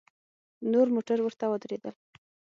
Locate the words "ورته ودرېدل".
1.21-1.95